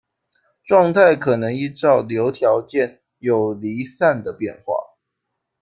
[0.63, 4.73] 状态可能依照其「流条件」有离散的变化。